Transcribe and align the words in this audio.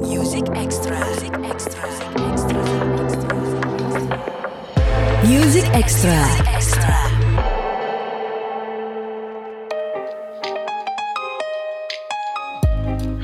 Music 0.00 0.48
Extra. 0.56 0.96
Music 0.96 1.34
Extra. 1.44 1.84
Music 5.28 5.66
Extra. 5.76 6.16
Extra. 6.56 6.96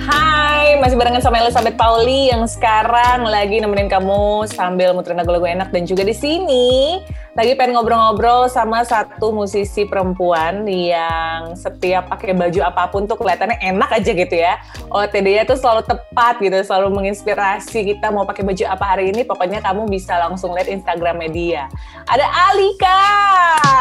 Hai, 0.04 0.76
masih 0.84 1.00
barengan 1.00 1.24
sama 1.24 1.40
Elizabeth 1.40 1.80
Pauli 1.80 2.28
yang 2.28 2.44
sekarang 2.44 3.24
lagi 3.24 3.56
nemenin 3.56 3.88
kamu 3.88 4.44
sambil 4.44 4.92
muterin 4.92 5.16
lagu-lagu 5.16 5.48
enak 5.48 5.72
dan 5.72 5.88
juga 5.88 6.04
di 6.04 6.12
sini 6.12 7.00
lagi 7.36 7.52
pengen 7.52 7.76
ngobrol-ngobrol 7.76 8.48
sama 8.48 8.80
satu 8.80 9.28
musisi 9.28 9.84
perempuan 9.84 10.64
yang 10.64 11.52
setiap 11.52 12.08
pakai 12.08 12.32
baju 12.32 12.64
apa 12.64 12.88
pun 12.88 13.04
tuh 13.04 13.12
kelihatannya 13.20 13.60
enak 13.60 13.92
aja 13.92 14.10
gitu 14.16 14.32
ya. 14.40 14.56
OTD-nya 14.88 15.44
tuh 15.44 15.60
selalu 15.60 15.84
tepat 15.84 16.40
gitu, 16.40 16.56
selalu 16.64 16.96
menginspirasi 16.96 17.92
kita 17.92 18.08
mau 18.08 18.24
pakai 18.24 18.40
baju 18.40 18.64
apa 18.64 18.84
hari 18.88 19.12
ini. 19.12 19.20
Pokoknya 19.28 19.60
kamu 19.60 19.84
bisa 19.84 20.16
langsung 20.16 20.56
lihat 20.56 20.72
Instagram 20.72 21.20
media. 21.20 21.68
Ada 22.08 22.24
Alika. 22.24 23.00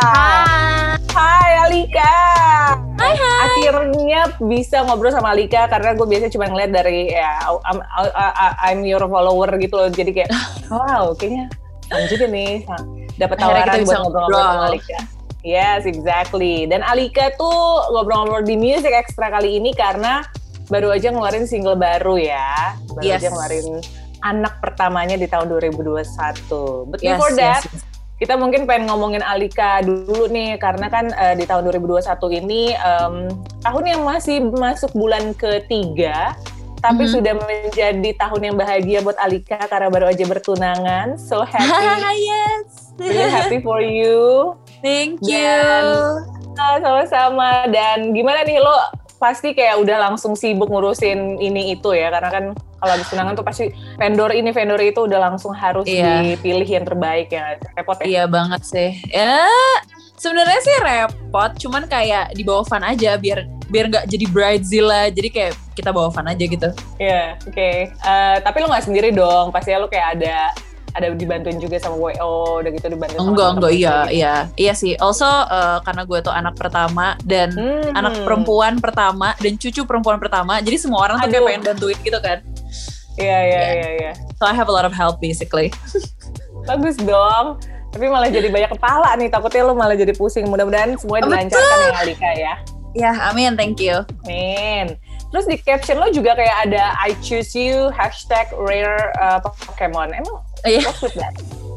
Hai. 0.04 0.99
Hai 1.16 1.52
Alika. 1.63 2.16
Hai 2.99 3.13
hai. 3.16 3.40
Akhirnya 3.48 4.35
bisa 4.44 4.84
ngobrol 4.84 5.16
sama 5.16 5.32
Alika 5.32 5.72
karena 5.72 5.96
gue 5.96 6.04
biasanya 6.04 6.32
cuma 6.35 6.52
ngeliat 6.52 6.76
dari 6.76 7.08
ya 7.16 7.40
I'm, 7.63 7.80
I'm 8.60 8.80
your 8.84 9.08
follower 9.08 9.48
gitu 9.63 9.80
loh. 9.80 9.88
Jadi 9.88 10.12
kayak 10.12 10.35
wow 10.76 11.16
kayaknya 11.16 11.48
juga 12.12 12.26
nih 12.27 12.66
dapat 13.16 13.36
tawaran 13.40 13.64
kita 13.64 13.78
bisa 13.82 13.88
buat 13.88 14.02
ngobrol-ngobrol 14.04 14.40
sama 14.40 14.54
ngobrol. 14.54 14.70
Alika. 14.72 15.00
Yes, 15.46 15.82
exactly. 15.86 16.66
Dan 16.66 16.82
Alika 16.82 17.30
tuh 17.38 17.60
ngobrol-ngobrol 17.94 18.41
di 18.41 18.58
Music 18.58 18.90
Extra 18.90 19.30
kali 19.30 19.62
ini 19.62 19.78
karena 19.78 20.26
baru 20.68 20.90
aja 20.90 21.14
ngeluarin 21.14 21.46
single 21.46 21.78
baru 21.78 22.18
ya. 22.18 22.74
Baru 22.90 23.05
Yes. 23.05 23.22
aja 23.22 23.28
ngeluarin 23.30 23.68
anak 24.26 24.58
pertamanya 24.58 25.14
di 25.14 25.30
tahun 25.30 25.46
2021. 25.54 26.90
But 26.90 26.99
Yes, 27.05 27.13
before 27.13 27.32
that, 27.38 27.62
yes, 27.62 27.77
yes. 27.77 27.82
kita 28.18 28.34
mungkin 28.41 28.66
pengen 28.66 28.90
ngomongin 28.90 29.22
Alika 29.22 29.85
dulu 29.85 30.26
nih 30.26 30.57
karena 30.57 30.90
kan 30.90 31.13
eh, 31.13 31.38
di 31.38 31.46
tahun 31.46 31.70
2021 31.70 32.41
ini 32.41 32.74
em, 32.74 33.29
tahun 33.62 33.84
yang 33.85 34.02
masih 34.02 34.41
masuk 34.50 34.90
bulan 34.98 35.38
ketiga 35.38 36.34
tapi 36.86 37.04
Mhm. 37.04 37.12
sudah 37.12 37.34
menjadi 37.36 38.10
tahun 38.16 38.41
yang 38.44 38.55
bahagia 38.55 39.00
buat 39.02 39.18
Alika 39.18 39.58
karena 39.66 39.90
baru 39.90 40.05
aja 40.05 40.22
bertunangan. 40.24 41.18
So 41.18 41.41
happy. 41.41 41.66
Yes. 42.22 42.94
Really 42.96 43.28
happy 43.28 43.60
for 43.60 43.82
you. 43.82 44.54
Thank 44.80 45.20
you. 45.22 45.34
Dan- 45.34 46.30
Ah, 46.56 46.80
Sama-sama. 46.80 47.68
Dan 47.68 48.13
gimana 48.13 48.40
nih 48.41 48.58
lo 48.58 48.72
pasti 49.18 49.52
kayak 49.52 49.76
udah 49.78 49.98
langsung 50.02 50.32
sibuk 50.34 50.68
ngurusin 50.68 51.36
ini 51.38 51.74
itu 51.74 51.91
ya 51.91 52.08
karena 52.10 52.30
kan 52.30 52.46
kalau 52.78 52.91
habis 52.94 53.08
tunangan 53.08 53.34
tuh 53.34 53.44
pasti 53.44 53.66
vendor 53.96 54.30
ini 54.30 54.52
vendor 54.52 54.78
itu 54.78 55.02
udah 55.02 55.20
langsung 55.22 55.52
harus 55.52 55.84
Iya. 55.84 56.36
dipilih 56.36 56.68
yang 56.70 56.86
terbaik 56.86 57.28
ya 57.30 57.56
repot 57.74 58.00
ya. 58.00 58.06
Iya 58.06 58.24
banget 58.26 58.62
sih. 58.63 58.90
Ya, 59.10 59.44
sebenarnya 60.16 60.60
sih 60.62 60.76
repot, 60.80 61.52
cuman 61.58 61.84
kayak 61.85 62.34
dibawa 62.34 62.63
fun 62.63 62.82
aja 62.82 63.16
biar 63.16 63.44
biar 63.66 63.85
nggak 63.90 64.06
jadi 64.08 64.25
bridezilla. 64.30 65.02
Jadi 65.09 65.30
kayak 65.30 65.53
kita 65.74 65.90
bawa 65.90 66.09
fun 66.09 66.25
aja 66.25 66.40
gitu. 66.41 66.69
Iya, 66.97 67.35
oke. 67.41 67.69
Eh, 67.91 68.35
tapi 68.40 68.57
lo 68.59 68.68
nggak 68.68 68.85
sendiri 68.85 69.09
dong, 69.12 69.50
pasti 69.50 69.72
lo 69.72 69.85
kayak 69.85 70.19
ada 70.19 70.38
ada 70.96 71.12
dibantuin 71.12 71.59
juga 71.59 71.75
sama 71.75 72.00
WO, 72.00 72.63
udah 72.63 72.72
gitu 72.72 72.88
dibantuin 72.88 73.19
sama 73.19 73.28
Enggak, 73.28 73.50
enggak, 73.52 73.68
temen-temen 73.68 73.75
iya, 73.75 73.96
gitu. 74.00 74.16
iya. 74.16 74.35
Iya 74.56 74.74
sih. 74.74 74.94
Also, 74.96 75.28
eh, 75.28 75.78
karena 75.84 76.02
gue 76.07 76.19
tuh 76.24 76.31
anak 76.31 76.56
pertama 76.56 77.19
dan 77.19 77.52
Hmm. 77.52 77.91
anak 77.91 78.24
perempuan 78.24 78.79
pertama 78.79 79.35
dan 79.35 79.59
cucu 79.59 79.84
perempuan 79.84 80.16
pertama, 80.18 80.63
jadi 80.63 80.79
semua 80.79 81.03
orang 81.03 81.19
tuh 81.19 81.28
kayak 81.28 81.44
Aduh. 81.44 81.50
pengen 81.52 81.63
bantuin 81.68 82.00
gitu 82.00 82.19
kan. 82.24 82.40
Iya, 83.19 83.40
iya, 83.44 83.59
Iya. 83.59 83.72
iya, 83.75 83.90
iya. 84.00 84.12
So 84.40 84.47
I 84.47 84.56
have 84.56 84.72
a 84.72 84.75
lot 84.75 84.88
of 84.88 84.96
help 84.96 85.19
basically. 85.19 85.68
Bagus 86.68 86.96
dong. 86.96 87.59
Tapi 87.96 88.12
malah 88.12 88.28
jadi 88.28 88.51
banyak 88.51 88.75
kepala 88.75 89.16
nih, 89.16 89.31
takutnya 89.31 89.63
lo 89.63 89.72
malah 89.72 89.96
jadi 89.96 90.12
pusing. 90.12 90.51
Mudah-mudahan 90.51 91.00
semuanya 91.00 91.23
Oh, 91.23 91.31
dilancarkan 91.31 91.78
ya 91.79 91.95
Alika 92.03 92.31
ya. 92.35 92.53
Ya, 92.95 93.11
amin, 93.31 93.56
thank 93.56 93.79
you. 93.79 94.03
Amin. 94.28 95.00
Terus 95.31 95.47
di 95.47 95.56
caption 95.59 96.00
lo 96.00 96.11
juga 96.11 96.35
kayak 96.35 96.67
ada 96.67 96.95
I 96.95 97.16
choose 97.23 97.56
you 97.56 97.91
hashtag 97.95 98.51
rare 98.56 99.16
uh, 99.19 99.39
Pokemon. 99.39 100.11
Emang 100.11 100.44
Iya. 100.67 100.83
what's 100.83 101.00
with 101.00 101.16
that? 101.16 101.31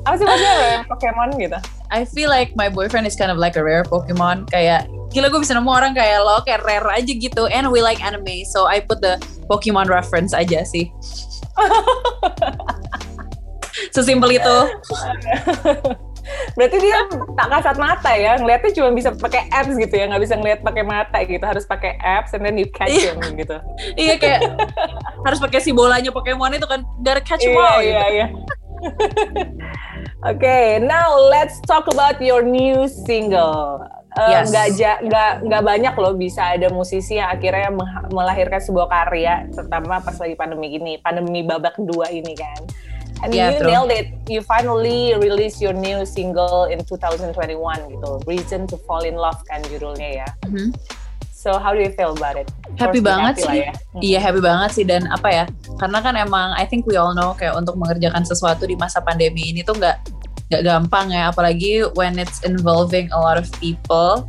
Apa 0.06 0.14
sih 0.18 0.26
maksudnya 0.26 0.54
rare 0.58 0.82
Pokemon 0.90 1.28
gitu? 1.38 1.58
I 1.90 2.02
feel 2.02 2.30
like 2.30 2.54
my 2.54 2.66
boyfriend 2.66 3.06
is 3.06 3.14
kind 3.14 3.30
of 3.30 3.38
like 3.38 3.54
a 3.54 3.62
rare 3.62 3.86
Pokemon. 3.86 4.46
Kayak 4.50 4.90
gila 5.10 5.30
gue 5.30 5.40
bisa 5.42 5.54
nemu 5.54 5.70
orang 5.70 5.94
kayak 5.94 6.18
lo 6.22 6.42
kayak 6.42 6.66
rare 6.66 6.86
aja 6.98 7.12
gitu. 7.14 7.46
And 7.50 7.70
we 7.70 7.78
like 7.78 7.98
anime, 7.98 8.42
so 8.46 8.66
I 8.66 8.82
put 8.82 9.02
the 9.02 9.18
Pokemon 9.46 9.86
reference 9.86 10.34
aja 10.34 10.66
sih. 10.66 10.90
Sesimpel 13.94 14.38
itu. 14.38 14.56
Berarti 16.52 16.76
dia 16.78 16.98
tak 17.34 17.48
kasat 17.50 17.76
mata 17.76 18.12
ya, 18.12 18.36
ngeliatnya 18.36 18.70
cuma 18.72 18.90
bisa 18.90 19.10
pakai 19.10 19.48
apps 19.48 19.72
gitu 19.72 19.94
ya, 19.94 20.04
nggak 20.06 20.22
bisa 20.22 20.34
ngeliat 20.34 20.60
pakai 20.60 20.82
mata 20.82 21.18
gitu, 21.22 21.40
harus 21.40 21.64
pakai 21.64 21.96
apps 21.98 22.32
and 22.32 22.42
then 22.42 22.54
you 22.54 22.68
catch 22.68 22.90
Iya. 22.90 23.14
him 23.14 23.34
gitu. 23.34 23.56
iya 23.94 24.14
kayak 24.14 24.40
harus 25.22 25.38
pakai 25.38 25.58
si 25.58 25.70
bolanya 25.70 26.10
Pokemon 26.10 26.52
itu 26.52 26.66
kan. 26.66 26.82
Gotta 26.98 27.20
catch 27.20 27.42
them 27.42 27.52
Iya, 27.52 27.62
all. 27.62 27.78
iya, 27.78 27.88
gitu. 27.88 28.12
iya. 28.12 28.26
Oke, 30.28 30.58
now 30.80 31.14
let's 31.30 31.62
talk 31.62 31.86
about 31.86 32.18
your 32.18 32.42
new 32.42 32.86
single. 32.86 33.82
Eh, 34.18 34.30
Yes. 34.34 34.50
Nggak 34.50 34.68
ja- 34.74 35.00
nggak 35.00 35.32
nggak 35.46 35.62
banyak 35.62 35.94
loh 35.94 36.10
bisa 36.12 36.58
ada 36.58 36.66
musisi 36.68 37.16
yang 37.16 37.30
akhirnya 37.30 37.70
melahirkan 38.10 38.58
sebuah 38.58 38.88
karya, 38.88 39.46
terutama 39.48 40.02
pas 40.02 40.16
lagi 40.16 40.34
pandemi 40.34 40.74
gini, 40.74 40.98
pandemi 40.98 41.46
babak 41.46 41.78
kedua 41.78 42.10
ini 42.10 42.34
kan. 42.34 42.58
And 43.18 43.34
Yeah, 43.34 43.50
you 43.50 43.58
true. 43.58 43.70
nailed 43.70 43.90
it. 43.90 44.14
You 44.30 44.40
finally 44.40 45.14
release 45.18 45.58
your 45.58 45.74
new 45.74 46.06
single 46.06 46.70
in 46.70 46.82
2021 46.86 47.34
gitu. 47.90 48.10
Reason 48.24 48.66
to 48.70 48.76
Fall 48.86 49.02
in 49.02 49.18
Love 49.18 49.42
kan 49.46 49.62
judulnya 49.66 50.22
ya. 50.22 50.28
Mhm. 50.46 50.70
So 51.30 51.54
how 51.54 51.70
do 51.70 51.78
you 51.78 51.94
feel 51.94 52.18
about 52.18 52.34
it? 52.34 52.50
Happy 52.74 52.98
banget 52.98 53.38
happy 53.38 53.46
sih. 53.46 53.58
ya. 53.62 53.70
Hmm. 53.70 54.00
Iya 54.02 54.18
happy 54.18 54.40
banget 54.42 54.70
sih 54.74 54.84
dan 54.86 55.06
apa 55.06 55.28
ya? 55.30 55.44
Karena 55.78 55.98
kan 56.02 56.14
emang 56.14 56.50
I 56.54 56.66
think 56.66 56.82
we 56.82 56.98
all 56.98 57.14
know 57.14 57.30
kayak 57.34 57.54
untuk 57.54 57.78
mengerjakan 57.78 58.26
sesuatu 58.26 58.66
di 58.66 58.74
masa 58.74 58.98
pandemi 58.98 59.54
ini 59.54 59.62
tuh 59.62 59.78
nggak 59.78 59.96
nggak 60.50 60.62
gampang 60.64 61.12
ya, 61.12 61.30
apalagi 61.30 61.86
when 61.94 62.18
it's 62.18 62.42
involving 62.42 63.06
a 63.14 63.18
lot 63.18 63.38
of 63.38 63.46
people. 63.58 64.26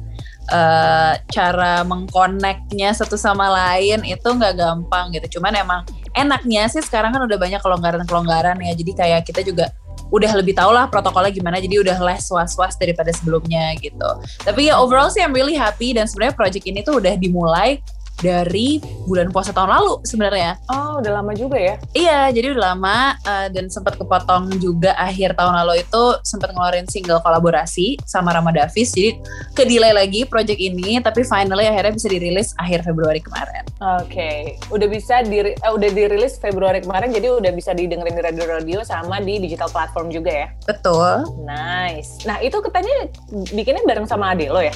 eh, 0.50 1.14
cara 1.30 1.86
mengkoneknya 1.86 2.90
satu 2.90 3.14
sama 3.14 3.54
lain 3.54 4.02
itu 4.02 4.26
nggak 4.26 4.58
gampang 4.58 5.14
gitu. 5.14 5.38
Cuman 5.38 5.54
emang 5.54 5.86
enaknya 6.20 6.68
sih 6.68 6.84
sekarang 6.84 7.16
kan 7.16 7.24
udah 7.24 7.38
banyak 7.40 7.62
kelonggaran-kelonggaran 7.64 8.60
ya. 8.60 8.74
Jadi 8.76 8.92
kayak 8.96 9.22
kita 9.24 9.42
juga 9.44 9.72
udah 10.10 10.32
lebih 10.42 10.58
tau 10.58 10.74
lah 10.74 10.90
protokolnya 10.90 11.30
gimana. 11.32 11.62
Jadi 11.62 11.80
udah 11.80 11.98
less 12.02 12.28
was-was 12.34 12.76
daripada 12.76 13.14
sebelumnya 13.14 13.78
gitu. 13.80 14.10
Tapi 14.44 14.70
ya 14.70 14.78
overall 14.82 15.08
sih 15.14 15.22
I'm 15.22 15.34
really 15.34 15.56
happy 15.56 15.94
dan 15.94 16.10
sebenarnya 16.10 16.36
project 16.36 16.66
ini 16.66 16.82
tuh 16.82 17.00
udah 17.00 17.16
dimulai 17.16 17.80
dari 18.20 18.84
bulan 19.08 19.32
puasa 19.34 19.56
tahun 19.56 19.72
lalu 19.80 20.04
sebenarnya. 20.06 20.60
Oh, 20.70 21.00
udah 21.02 21.12
lama 21.22 21.32
juga 21.34 21.58
ya. 21.58 21.76
Iya, 21.96 22.20
jadi 22.36 22.54
udah 22.54 22.64
lama 22.76 23.16
uh, 23.26 23.48
dan 23.50 23.72
sempat 23.72 23.96
kepotong 23.98 24.60
juga 24.62 24.94
akhir 25.00 25.34
tahun 25.40 25.56
lalu 25.66 25.82
itu 25.82 26.04
sempat 26.28 26.54
ngeluarin 26.54 26.86
single 26.92 27.24
kolaborasi 27.24 27.98
sama 28.06 28.36
Rama 28.36 28.54
Davis. 28.54 28.92
Jadi 28.94 29.18
ke 29.56 29.64
delay 29.66 29.96
lagi 29.96 30.28
project 30.28 30.60
ini, 30.60 31.00
tapi 31.02 31.26
finally 31.26 31.66
akhirnya 31.66 31.96
bisa 31.96 32.08
dirilis 32.12 32.54
akhir 32.60 32.86
Februari 32.86 33.24
kemarin. 33.24 33.64
Oke, 33.80 34.60
udah 34.70 34.88
bisa 34.92 35.24
di 35.24 35.40
eh, 35.56 35.72
udah 35.72 35.90
dirilis 35.90 36.36
Februari 36.38 36.84
kemarin, 36.84 37.16
jadi 37.16 37.32
udah 37.32 37.52
bisa 37.56 37.72
didengerin 37.72 38.14
di 38.14 38.24
radio-radio 38.24 38.84
sama 38.84 39.24
di 39.24 39.40
digital 39.40 39.72
platform 39.72 40.12
juga 40.12 40.32
ya. 40.32 40.48
Betul. 40.68 41.26
Nice. 41.48 42.22
Nah 42.28 42.44
itu 42.44 42.60
katanya 42.60 43.08
bikinnya 43.56 43.82
bareng 43.88 44.06
sama 44.06 44.36
ade 44.36 44.52
lo 44.52 44.60
ya? 44.60 44.76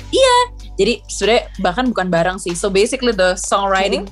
Jadi 0.73 1.05
sebenarnya 1.05 1.43
bahkan 1.61 1.85
bukan 1.85 2.07
barang 2.09 2.37
sih. 2.41 2.57
So 2.57 2.73
basically 2.73 3.13
the 3.13 3.32
songwriting 3.35 4.05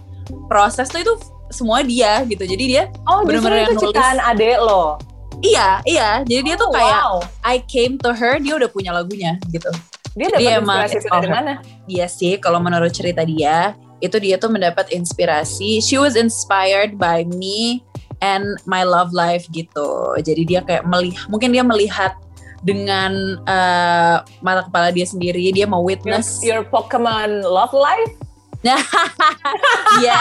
proses 0.48 0.88
tuh 0.88 1.02
itu 1.02 1.14
semua 1.52 1.84
dia 1.84 2.24
gitu. 2.24 2.44
Jadi 2.44 2.64
dia 2.66 2.84
Oh, 3.04 3.22
itu 3.24 3.38
yang 3.44 3.76
nulis. 3.76 3.84
ciptaan 3.84 4.18
ade 4.24 4.56
lo. 4.56 4.96
iya 5.42 5.82
iya. 5.84 6.10
Jadi 6.24 6.42
dia 6.48 6.56
tuh 6.56 6.70
Oh, 6.70 6.76
kayak 6.76 6.96
wow. 7.02 7.14
I 7.44 7.60
came 7.66 8.00
to 8.00 8.14
her 8.14 8.38
dia 8.38 8.56
udah 8.56 8.70
punya 8.70 8.94
lagunya 8.94 9.36
gitu. 9.50 9.68
dia 10.12 10.28
dapat 10.28 10.44
dia 10.44 10.60
inspirasi 10.60 11.08
dari 11.08 11.30
mana? 11.32 11.54
Iya 11.88 12.06
sih, 12.06 12.36
kalau 12.36 12.60
menurut 12.60 12.92
cerita 12.92 13.24
dia, 13.24 13.80
itu 14.00 14.20
dia 14.20 14.36
tuh 14.36 14.52
mendapat 14.52 14.92
inspirasi. 14.92 15.80
She 15.80 15.96
was 15.96 16.20
inspired 16.20 17.00
by 17.00 17.24
me 17.32 17.80
and 18.20 18.44
my 18.68 18.84
love 18.84 19.16
life 19.16 19.48
gitu. 19.56 20.12
Jadi 20.20 20.44
dia 20.44 20.68
kayak 20.68 20.84
melihat, 20.84 21.24
mungkin 21.32 21.56
dia 21.56 21.64
melihat 21.64 22.20
dengan 22.60 23.40
eh, 23.48 24.18
mata 24.44 24.68
kepala 24.68 24.92
dia 24.92 25.08
sendiri, 25.08 25.48
dia 25.50 25.64
mau 25.64 25.80
Your, 25.80 25.96
witness. 25.96 26.44
your 26.44 26.62
Pokemon 26.68 27.48
love 27.48 27.72
life? 27.72 28.12
Iya, 30.02 30.20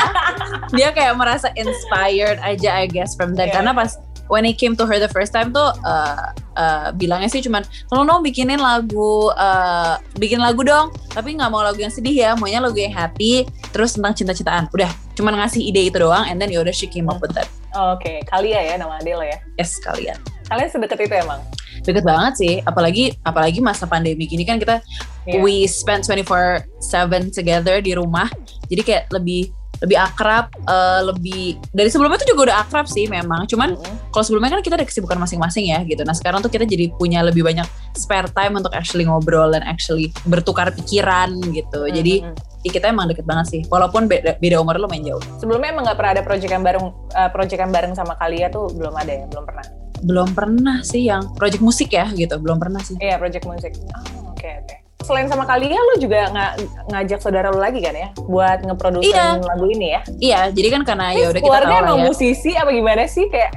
dia 0.75 0.89
kayak 0.91 1.15
merasa 1.15 1.53
inspired 1.55 2.41
aja 2.43 2.83
I 2.83 2.91
guess 2.91 3.15
from 3.15 3.39
that. 3.39 3.53
Yeah. 3.53 3.61
Karena 3.61 3.77
pas 3.77 4.01
when 4.31 4.47
he 4.47 4.55
came 4.55 4.79
to 4.79 4.87
her 4.87 4.99
the 5.03 5.11
first 5.11 5.35
time 5.35 5.51
tuh 5.51 5.75
eh, 5.83 6.27
eh, 6.57 6.89
bilangnya 6.95 7.27
sih 7.27 7.43
cuman 7.43 7.67
tolong 7.91 8.07
dong 8.07 8.21
bikinin 8.23 8.63
lagu 8.63 9.29
eh, 9.35 9.95
bikin 10.17 10.39
lagu 10.39 10.63
dong 10.63 10.95
tapi 11.11 11.35
nggak 11.35 11.51
mau 11.51 11.67
lagu 11.67 11.83
yang 11.83 11.91
sedih 11.91 12.15
ya 12.15 12.31
maunya 12.39 12.63
lagu 12.63 12.79
yang 12.79 12.95
happy 12.95 13.43
terus 13.75 13.99
tentang 13.99 14.15
cinta-cintaan 14.15 14.71
udah 14.71 14.91
cuman 15.19 15.35
ngasih 15.43 15.67
ide 15.67 15.91
itu 15.91 15.99
doang 15.99 16.23
and 16.31 16.39
then 16.39 16.47
yaudah 16.49 16.71
she 16.71 16.87
came 16.87 17.11
up 17.11 17.19
with 17.19 17.35
that 17.35 17.51
Oke, 17.71 18.27
Kalia 18.27 18.67
ya 18.67 18.75
nama 18.75 18.99
ade 18.99 19.15
lo 19.15 19.23
ya. 19.23 19.39
Yes 19.55 19.79
kalian. 19.79 20.19
Kalian 20.51 20.69
sedekat 20.75 21.07
itu 21.07 21.15
emang. 21.15 21.39
Deket 21.81 22.05
banget 22.05 22.33
sih, 22.37 22.55
apalagi 22.63 23.17
apalagi 23.25 23.59
masa 23.65 23.89
pandemi 23.89 24.29
gini 24.29 24.45
kan 24.45 24.61
kita 24.61 24.81
Iya. 25.29 25.41
we 25.45 25.69
spend 25.69 26.03
24/7 26.09 27.29
together 27.29 27.85
di 27.85 27.93
rumah. 27.93 28.29
Jadi 28.73 28.83
kayak 28.83 29.05
lebih 29.13 29.53
lebih 29.81 29.97
akrab, 29.97 30.53
eh, 30.69 31.01
lebih 31.09 31.57
dari 31.73 31.89
sebelumnya 31.89 32.21
tuh 32.21 32.29
juga 32.37 32.53
udah 32.53 32.57
akrab 32.69 32.85
sih 32.85 33.09
memang. 33.09 33.49
Cuman 33.49 33.81
Mm-mm. 33.81 34.13
kalau 34.13 34.25
sebelumnya 34.25 34.53
kan 34.53 34.61
kita 34.61 34.77
ada 34.77 34.85
kesibukan 34.85 35.17
masing-masing 35.17 35.73
ya 35.73 35.81
gitu. 35.89 36.05
Nah 36.05 36.13
sekarang 36.13 36.45
tuh 36.45 36.53
kita 36.53 36.69
jadi 36.69 36.93
punya 37.01 37.25
lebih 37.25 37.41
banyak 37.41 37.65
spare 37.97 38.29
time 38.37 38.61
untuk 38.61 38.77
actually 38.77 39.09
ngobrol 39.09 39.49
dan 39.57 39.65
actually 39.65 40.13
bertukar 40.29 40.69
pikiran 40.77 41.33
gitu. 41.57 41.89
Jadi 41.89 42.29
Mm-mm. 42.29 42.37
ya 42.61 42.71
kita 42.77 42.93
emang 42.93 43.09
deket 43.09 43.25
banget 43.25 43.47
sih. 43.57 43.61
Walaupun 43.73 44.05
beda, 44.05 44.37
beda 44.37 44.61
umur 44.61 44.77
lumayan 44.77 45.17
jauh. 45.17 45.23
sebelumnya 45.41 45.73
emang 45.73 45.89
nggak 45.89 45.97
pernah 45.97 46.13
ada 46.13 46.23
project 46.29 46.53
yang 46.53 46.65
bareng 46.65 46.87
uh, 47.17 47.31
project 47.33 47.61
yang 47.65 47.73
bareng 47.73 47.93
sama 47.97 48.21
Kalia 48.21 48.53
tuh 48.53 48.69
belum 48.77 48.93
ada 48.93 49.13
ya, 49.17 49.25
belum 49.33 49.49
pernah. 49.49 49.80
Belum 50.01 50.29
pernah 50.31 50.81
sih 50.81 51.05
yang 51.05 51.33
project 51.35 51.61
musik 51.61 51.91
ya 51.91 52.09
gitu. 52.11 52.37
Belum 52.37 52.57
pernah 52.57 52.81
sih. 52.81 52.97
Iya, 52.97 53.17
project 53.17 53.45
musik. 53.45 53.73
Oh, 53.93 54.33
oke 54.33 54.49
oke. 54.65 54.77
Selain 55.01 55.27
sama 55.27 55.43
Kalia, 55.43 55.75
lu 55.75 55.97
juga 55.97 56.29
nga- 56.29 56.55
ngajak 56.87 57.19
saudara 57.19 57.49
lu 57.49 57.57
lagi 57.57 57.81
kan 57.81 57.93
ya, 57.93 58.09
buat 58.21 58.61
ngeproduksi 58.61 59.11
Iya. 59.11 59.41
lagu 59.41 59.67
ini 59.67 59.87
ya? 59.91 60.01
Iya, 60.21 60.41
jadi 60.53 60.69
kan 60.71 60.83
karena 60.85 61.07
ya 61.11 61.27
udah 61.27 61.35
kita 61.35 61.47
keluarga 61.47 61.73
tahu 61.73 61.83
emang 61.83 61.99
ya. 61.99 62.05
musisi 62.07 62.51
apa 62.53 62.71
gimana 62.71 63.03
sih 63.05 63.27
kayak 63.27 63.51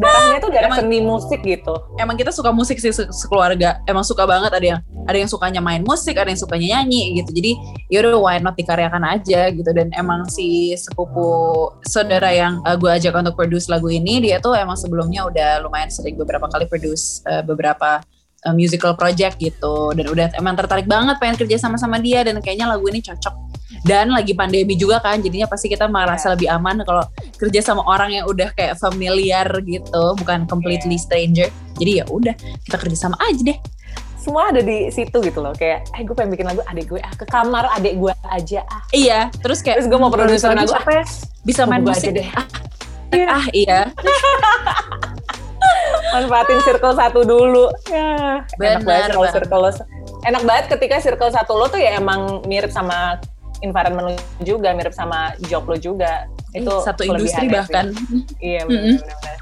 darahnya 0.00 0.38
tuh 0.40 0.50
darah 0.50 0.70
Emang- 0.70 0.80
seni 0.84 0.98
musik 1.02 1.40
gitu. 1.42 1.74
Emang 1.98 2.16
kita 2.16 2.30
suka 2.30 2.50
musik 2.54 2.78
sih 2.78 2.92
se- 2.94 3.10
sekeluarga. 3.10 3.80
Emang 3.84 4.04
suka 4.06 4.24
banget 4.24 4.50
ada 4.54 4.66
yang 4.76 4.80
ada 5.08 5.16
yang 5.18 5.30
sukanya 5.30 5.58
main 5.58 5.82
musik, 5.82 6.14
ada 6.14 6.28
yang 6.30 6.40
sukanya 6.40 6.66
nyanyi 6.78 7.22
gitu. 7.22 7.30
Jadi 7.34 7.52
ya 7.90 8.04
udah 8.04 8.20
why 8.20 8.36
not 8.38 8.54
dikaryakan 8.54 9.02
aja 9.04 9.50
gitu. 9.50 9.70
Dan 9.74 9.90
emang 9.96 10.28
si 10.30 10.72
sepupu 10.78 11.68
saudara 11.84 12.30
yang 12.30 12.62
uh, 12.64 12.76
gue 12.78 12.90
ajak 12.90 13.12
untuk 13.16 13.34
produce 13.34 13.66
lagu 13.68 13.90
ini 13.90 14.22
dia 14.22 14.38
tuh 14.38 14.54
emang 14.54 14.78
sebelumnya 14.78 15.26
udah 15.26 15.64
lumayan 15.64 15.90
sering 15.90 16.14
beberapa 16.16 16.46
kali 16.48 16.68
produce 16.70 17.20
uh, 17.26 17.42
beberapa 17.42 18.00
uh, 18.46 18.54
musical 18.54 18.96
project 18.96 19.36
gitu 19.40 19.92
dan 19.96 20.06
udah 20.08 20.26
emang 20.36 20.56
tertarik 20.56 20.88
banget 20.88 21.16
pengen 21.20 21.36
kerja 21.36 21.56
sama 21.60 21.76
sama 21.76 22.00
dia 22.00 22.24
dan 22.24 22.38
kayaknya 22.40 22.70
lagu 22.70 22.86
ini 22.88 23.02
cocok 23.04 23.49
dan 23.84 24.12
lagi 24.12 24.36
pandemi 24.36 24.76
juga 24.76 25.00
kan 25.00 25.20
jadinya 25.20 25.48
pasti 25.48 25.72
kita 25.72 25.88
merasa 25.88 26.36
lebih 26.36 26.52
aman 26.52 26.84
kalau 26.84 27.04
kerja 27.40 27.64
sama 27.64 27.80
orang 27.88 28.12
yang 28.12 28.24
udah 28.28 28.52
kayak 28.52 28.76
familiar 28.76 29.48
gitu 29.64 30.02
bukan 30.20 30.44
completely 30.44 31.00
stranger 31.00 31.48
jadi 31.80 32.02
ya 32.02 32.04
udah 32.12 32.34
kita 32.68 32.76
kerja 32.76 32.96
sama 32.96 33.16
aja 33.24 33.40
deh 33.40 33.58
Semua 34.20 34.52
ada 34.52 34.60
di 34.60 34.92
situ 34.92 35.16
gitu 35.24 35.40
loh. 35.40 35.56
Kayak, 35.56 35.88
eh 35.96 36.04
gue 36.04 36.12
pengen 36.12 36.36
bikin 36.36 36.44
lagu 36.44 36.60
adik 36.68 36.92
gue 36.92 37.00
ah 37.00 37.08
ke 37.16 37.24
kamar 37.24 37.72
adik 37.72 37.96
gue 37.96 38.12
aja 38.28 38.60
ah. 38.68 38.84
iya 38.92 39.32
terus 39.40 39.64
kayak 39.64 39.80
Terus 39.80 39.88
gue 39.88 39.96
mau 39.96 40.12
produser 40.12 40.52
lagu 40.52 40.68
siapa 40.68 40.92
ya 40.92 41.04
bisa 41.40 41.64
main 41.64 41.80
Gua 41.80 41.96
aja 41.96 42.04
musik 42.04 42.20
deh. 42.20 42.28
ah, 42.36 42.46
ah 43.40 43.44
iya 43.56 43.88
manfaatin 46.12 46.60
circle 46.66 46.94
satu 46.94 47.20
dulu. 47.22 47.70
Ya, 47.88 48.44
enak 48.44 48.58
Benar 48.58 48.80
banget 48.82 49.08
kalau 49.14 49.28
circle 49.30 49.62
lo. 49.62 49.70
Enak 50.26 50.42
banget 50.44 50.64
ketika 50.76 50.96
circle 51.00 51.30
satu 51.32 51.52
lo 51.56 51.66
tuh 51.70 51.80
ya 51.80 51.96
emang 51.96 52.44
mirip 52.44 52.74
sama 52.74 53.16
environment 53.60 54.12
lo 54.12 54.12
juga, 54.42 54.72
mirip 54.72 54.92
sama 54.92 55.34
job 55.46 55.68
lo 55.68 55.76
juga. 55.76 56.26
Itu 56.50 56.82
satu 56.82 57.06
industri 57.06 57.46
kelebihannya 57.46 57.54
bahkan. 57.54 57.84
Iya 58.42 58.60
benar-benar. 58.66 59.38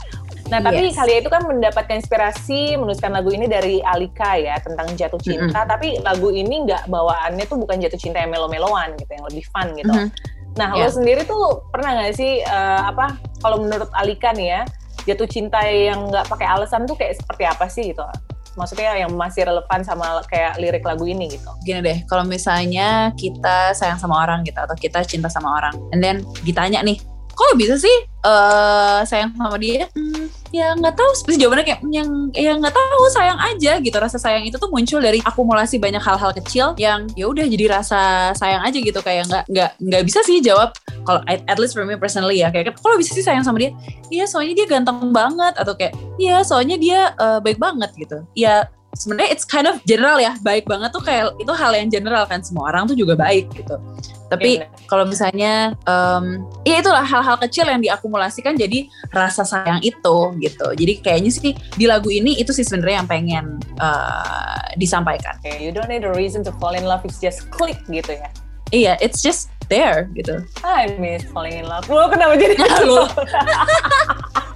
Nah 0.48 0.64
tapi 0.64 0.88
Yes. 0.88 0.96
kalian 0.96 1.18
itu 1.20 1.30
kan 1.30 1.42
mendapatkan 1.44 1.94
inspirasi 2.00 2.80
menuliskan 2.80 3.12
lagu 3.12 3.28
ini 3.28 3.44
dari 3.44 3.84
Alika 3.84 4.32
ya 4.40 4.56
tentang 4.64 4.88
jatuh 4.96 5.20
cinta. 5.20 5.68
Tapi 5.68 6.00
lagu 6.00 6.32
ini 6.32 6.64
nggak 6.64 6.88
bawaannya 6.88 7.44
tuh 7.44 7.60
bukan 7.60 7.76
jatuh 7.84 8.00
cinta 8.00 8.24
yang 8.24 8.32
melo-meloan 8.32 8.96
gitu, 8.96 9.12
yang 9.12 9.26
lebih 9.28 9.44
fun 9.52 9.76
gitu. 9.76 9.92
Mhm. 9.92 10.08
Nah 10.56 10.72
Iya. 10.74 10.88
lo 10.88 10.90
sendiri 10.90 11.22
tuh 11.28 11.68
pernah 11.68 12.00
nggak 12.00 12.16
sih 12.16 12.40
eh, 12.40 12.80
apa? 12.80 13.20
Kalau 13.44 13.60
menurut 13.60 13.92
Alika 13.92 14.32
nih 14.32 14.48
ya, 14.56 14.62
jatuh 15.04 15.28
cinta 15.28 15.60
yang 15.68 16.08
nggak 16.08 16.26
pakai 16.32 16.48
alasan 16.48 16.88
tuh 16.88 16.96
kayak 16.96 17.20
seperti 17.20 17.44
apa 17.44 17.68
sih 17.68 17.92
gitu? 17.92 18.02
Maksudnya 18.58 18.98
yang 18.98 19.14
masih 19.14 19.46
relevan 19.46 19.86
sama 19.86 20.18
kayak 20.26 20.58
lirik 20.58 20.82
lagu 20.82 21.06
ini 21.06 21.30
gitu. 21.30 21.46
gini 21.62 21.78
deh 21.78 21.98
kalau 22.10 22.26
misalnya 22.26 23.14
kita 23.14 23.72
sayang 23.78 23.96
sama 24.02 24.18
orang 24.26 24.42
gitu 24.42 24.58
atau 24.58 24.74
kita 24.74 25.06
cinta 25.06 25.30
sama 25.30 25.54
orang 25.54 25.74
and 25.94 26.02
then 26.02 26.26
ditanya 26.42 26.82
nih 26.82 26.98
kok 27.38 27.54
bisa 27.54 27.78
sih 27.78 27.96
eh 28.26 29.00
sayang 29.06 29.30
sama 29.38 29.54
dia 29.62 29.86
Hmm, 29.94 30.26
ya 30.50 30.74
nggak 30.74 30.94
tahu. 30.96 31.10
Pasti 31.24 31.38
jawabannya 31.40 31.66
kayak 31.66 31.80
"Hmm, 31.84 31.92
yang 31.92 32.08
ya 32.32 32.52
nggak 32.56 32.74
tahu 32.74 33.02
sayang 33.12 33.38
aja 33.40 33.72
gitu. 33.80 33.96
Rasa 33.96 34.16
sayang 34.16 34.44
itu 34.44 34.56
tuh 34.56 34.70
muncul 34.72 34.98
dari 35.00 35.20
akumulasi 35.22 35.76
banyak 35.80 36.00
hal-hal 36.00 36.30
kecil 36.34 36.74
yang 36.80 37.08
ya 37.14 37.28
udah 37.28 37.44
jadi 37.46 37.64
rasa 37.68 38.32
sayang 38.36 38.62
aja 38.64 38.78
gitu. 38.78 39.00
Kayak 39.00 39.28
nggak 39.28 39.44
nggak 39.48 39.70
nggak 39.80 40.02
bisa 40.08 40.20
sih 40.24 40.38
jawab 40.40 40.72
kalau 41.04 41.20
at 41.28 41.58
least 41.60 41.76
for 41.76 41.84
me 41.84 41.96
personally 41.96 42.40
ya. 42.40 42.48
Kayak 42.48 42.76
kalau 42.80 42.96
bisa 42.96 43.12
sih 43.12 43.24
sayang 43.24 43.44
sama 43.44 43.60
dia? 43.60 43.70
Iya 44.08 44.24
soalnya 44.24 44.64
dia 44.64 44.66
ganteng 44.68 45.12
banget. 45.12 45.54
Atau 45.56 45.74
kayak 45.76 45.92
iya 46.16 46.40
soalnya 46.42 46.76
dia 46.76 47.12
eh, 47.16 47.38
baik 47.44 47.60
banget 47.60 47.90
gitu. 47.96 48.24
Ya 48.32 48.68
sebenarnya 48.96 49.30
it's 49.36 49.44
kind 49.44 49.68
of 49.68 49.78
general 49.84 50.16
ya. 50.16 50.34
Baik 50.40 50.64
banget 50.64 50.90
tuh 50.90 51.04
kayak 51.04 51.36
itu 51.36 51.52
hal 51.52 51.72
yang 51.76 51.88
general 51.92 52.24
kan. 52.24 52.40
Semua 52.40 52.72
orang 52.72 52.88
tuh 52.88 52.96
juga 52.96 53.14
baik 53.14 53.52
gitu 53.52 53.76
tapi 54.28 54.60
benar. 54.60 54.68
kalau 54.88 55.04
misalnya 55.08 55.72
em, 55.88 56.44
ya 56.64 56.80
itulah 56.80 57.04
hal-hal 57.04 57.36
kecil 57.40 57.64
yang 57.64 57.80
diakumulasikan 57.80 58.54
jadi 58.54 58.88
rasa 59.12 59.42
sayang 59.44 59.80
itu 59.80 60.16
gitu 60.40 60.66
jadi 60.76 60.92
kayaknya 61.00 61.30
sih 61.32 61.52
di 61.76 61.84
lagu 61.88 62.12
ini 62.12 62.36
itu 62.36 62.52
sih 62.52 62.64
sebenarnya 62.64 63.04
yang 63.04 63.08
pengen 63.08 63.44
eh, 63.80 64.60
disampaikan 64.76 65.40
Okay, 65.40 65.62
you 65.64 65.72
don't 65.72 65.88
need 65.88 66.04
a 66.04 66.12
reason 66.12 66.44
to 66.44 66.52
fall 66.60 66.74
in 66.76 66.84
love, 66.84 67.04
it's 67.06 67.20
just 67.22 67.48
click 67.48 67.80
gitu 67.88 68.16
ya. 68.16 68.28
iya 68.68 68.92
it's 69.00 69.24
just 69.24 69.48
there 69.72 70.08
gitu 70.12 70.44
I 70.60 70.92
miss 71.00 71.24
falling 71.32 71.56
in 71.56 71.66
love. 71.68 71.88
Lo 71.88 72.08
kenapa 72.12 72.36
jadi 72.36 72.56
Lo. 72.88 73.08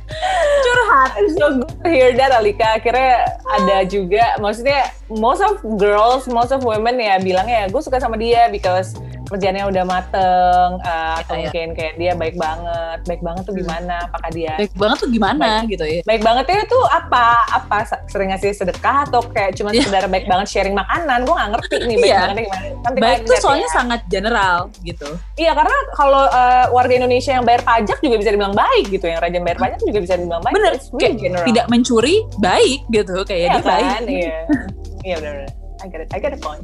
curhat? 0.62 1.10
It's 1.18 1.34
so 1.36 1.46
good 1.60 1.72
to 1.84 1.88
hear 1.90 2.10
that 2.16 2.32
Alika. 2.32 2.80
Akhirnya 2.80 3.38
ada 3.48 3.84
juga, 3.86 4.36
maksudnya 4.40 4.90
most 5.12 5.42
of 5.44 5.60
girls, 5.76 6.26
most 6.28 6.50
of 6.54 6.64
women 6.64 6.98
ya 6.98 7.18
bilangnya 7.20 7.68
gue 7.68 7.82
suka 7.82 8.00
sama 8.00 8.16
dia 8.16 8.48
because 8.48 8.96
kerjanya 9.28 9.69
udah 9.69 9.84
mateng 9.84 10.69
uh, 10.82 11.14
atau 11.22 11.34
iya. 11.36 11.40
mungkin 11.48 11.69
kayak 11.76 11.94
dia 12.00 12.12
baik 12.16 12.36
banget. 12.36 12.98
Baik 13.06 13.22
banget 13.22 13.42
tuh 13.44 13.54
gimana? 13.54 13.96
Apakah 14.08 14.30
dia 14.32 14.52
baik 14.58 14.72
banget 14.78 14.96
tuh 15.02 15.10
gimana 15.10 15.50
gitu 15.66 15.84
ya 15.84 16.00
baik 16.06 16.22
banget 16.22 16.44
itu 16.48 16.78
apa 16.86 17.24
apa 17.50 17.76
sering 18.06 18.30
ngasih 18.30 18.54
sedekah 18.54 19.08
atau 19.10 19.20
kayak 19.26 19.58
cuma 19.58 19.74
Iya. 19.74 19.84
sekedar 19.88 20.04
baik 20.06 20.26
banget 20.30 20.46
sharing 20.48 20.76
makanan 20.76 21.26
gue 21.26 21.34
nggak 21.34 21.50
ngerti 21.56 21.76
nih 21.82 21.96
baik 21.98 22.06
Iya. 22.06 22.19
bangetnya 22.20 22.42
gimana 22.42 22.66
Nanti 22.82 22.98
baik 23.02 23.20
tuh 23.26 23.36
soalnya 23.42 23.69
ya. 23.69 23.74
sangat 23.74 24.00
general 24.06 24.56
gitu 24.86 25.08
iya 25.34 25.52
karena 25.56 25.76
kalau 25.98 26.25
uh, 26.30 26.66
warga 26.70 26.94
Indonesia 26.94 27.32
yang 27.34 27.44
bayar 27.44 27.62
pajak 27.66 27.98
juga 27.98 28.16
bisa 28.22 28.30
dibilang 28.30 28.54
baik 28.54 28.84
gitu 28.88 29.06
yang 29.10 29.18
rajin 29.18 29.42
bayar 29.42 29.58
pajak 29.58 29.78
juga 29.82 29.98
bisa 29.98 30.14
dibilang 30.14 30.42
baik 30.42 30.54
Bener, 30.54 30.72
really 30.78 31.00
kayak 31.00 31.14
general. 31.18 31.47
tidak 31.50 31.66
mencuri 31.68 32.16
baik 32.38 32.80
gitu 32.88 33.14
kayak 33.26 33.40
iya 33.42 33.50
dia 33.52 33.62
baik 33.66 33.87
kan 33.87 34.02
iya 34.06 34.38
iya 35.08 35.16
benar 35.18 35.35
I 35.82 35.87
get 35.90 36.00
it 36.00 36.08
I 36.14 36.18
get 36.23 36.30
the 36.35 36.40
point 36.40 36.62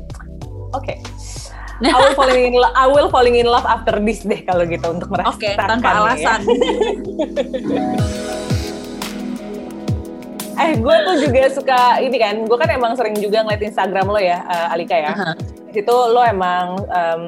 oke 0.73 0.95
I 1.79 1.95
will 1.95 2.15
falling 2.19 2.43
in 2.51 2.55
love 2.59 2.75
I 2.75 2.87
will 2.91 3.07
falling 3.07 3.37
in 3.39 3.47
love 3.47 3.63
after 3.63 4.03
this 4.03 4.27
deh 4.27 4.43
kalau 4.43 4.67
gitu 4.67 4.83
untuk 4.91 5.15
merasakan 5.15 5.39
Oke, 5.39 5.55
tanpa 5.55 5.89
alasan. 5.95 6.41
eh 10.59 10.75
gue 10.75 10.97
tuh 11.07 11.15
juga 11.23 11.47
suka 11.55 12.03
ini 12.03 12.19
kan 12.19 12.43
gue 12.43 12.59
kan 12.59 12.67
emang 12.75 12.99
sering 12.99 13.15
juga 13.23 13.47
ngeliat 13.47 13.63
Instagram 13.63 14.11
lo 14.11 14.19
ya 14.19 14.43
eh, 14.43 14.75
Alika 14.75 14.97
ya. 14.99 15.15
Di 15.71 15.79
situ 15.79 15.95
lo 15.95 16.19
emang 16.27 16.83
em, 16.91 17.23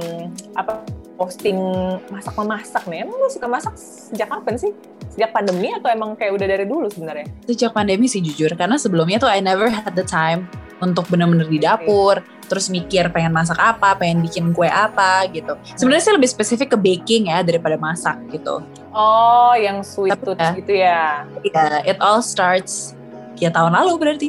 apa 0.58 0.82
posting 1.20 1.60
masak 2.08 2.32
memasak 2.34 2.82
nih. 2.88 3.04
Emang 3.04 3.20
lo 3.20 3.28
suka 3.28 3.44
masak 3.44 3.76
sejak 3.76 4.32
kapan 4.32 4.56
sih? 4.56 4.72
Sejak 5.12 5.36
pandemi 5.36 5.68
atau 5.76 5.92
emang 5.92 6.16
kayak 6.16 6.32
udah 6.40 6.46
dari 6.48 6.64
dulu 6.64 6.88
sebenarnya? 6.88 7.28
Sejak 7.44 7.76
pandemi 7.76 8.08
sih 8.08 8.24
jujur, 8.24 8.48
karena 8.56 8.80
sebelumnya 8.80 9.20
tuh 9.20 9.28
I 9.28 9.44
never 9.44 9.68
had 9.68 9.92
the 9.92 10.06
time 10.06 10.48
untuk 10.80 11.04
bener-bener 11.12 11.44
di 11.44 11.60
dapur, 11.60 12.24
terus 12.50 12.66
mikir 12.66 13.06
pengen 13.08 13.30
masak 13.30 13.54
apa, 13.56 13.94
pengen 13.94 14.18
bikin 14.20 14.50
kue 14.50 14.66
apa 14.66 15.22
gitu. 15.30 15.54
Sebenarnya 15.78 16.02
sih 16.02 16.10
lebih 16.10 16.26
spesifik 16.26 16.74
ke 16.74 16.76
baking 16.76 17.30
ya 17.30 17.38
daripada 17.40 17.76
masak 17.76 18.16
gitu. 18.28 18.60
oh 18.90 19.54
yang 19.54 19.80
sweet 19.80 20.10
Tapi 20.12 20.22
tooth 20.26 20.36
ya. 20.36 20.50
gitu 20.58 20.72
ya 20.74 21.02
Ya, 21.46 21.78
it 21.86 21.94
all 22.02 22.18
starts 22.18 22.90
ya 23.38 23.46
tahun 23.48 23.70
lalu 23.70 23.92
berarti. 23.96 24.28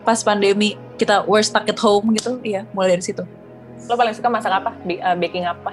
Pas 0.00 0.16
pandemi 0.18 0.74
kita 0.96 1.22
were 1.22 1.44
stuck 1.44 1.62
at 1.62 1.76
home 1.76 2.10
gitu, 2.16 2.40
iya 2.40 2.64
mulai 2.72 2.96
dari 2.96 3.04
situ. 3.04 3.20
lo 3.84 3.92
paling 3.94 4.12
suka 4.12 4.26
masak 4.26 4.50
apa 4.50 4.74
Bi- 4.82 4.98
eh, 4.98 5.14
baking 5.14 5.44
apa 5.44 5.70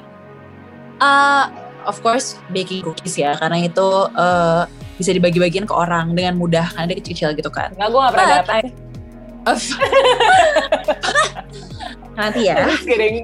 Uh, 0.96 1.48
of 1.84 2.00
course 2.00 2.40
baking 2.50 2.80
cookies 2.80 3.16
ya, 3.16 3.36
karena 3.36 3.64
itu 3.64 3.84
uh, 4.12 4.64
bisa 4.96 5.12
dibagi-bagiin 5.12 5.64
ke 5.64 5.72
orang 5.72 6.12
dengan 6.12 6.36
mudah, 6.36 6.68
karena 6.72 6.92
dia 6.92 6.96
kecil-kecil 7.00 7.30
gitu 7.36 7.50
kan. 7.50 7.72
nggak 7.72 7.88
gue 7.88 8.00
nggak 8.00 8.12
pernah 8.12 8.30
dapet 8.40 8.54
I- 8.64 8.84
Nanti 12.16 12.48
ya. 12.48 12.68
Just 12.68 12.88
kidding 12.88 13.24